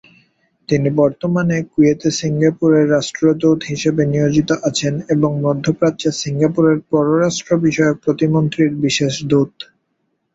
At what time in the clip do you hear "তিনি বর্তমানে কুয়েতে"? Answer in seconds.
0.69-2.09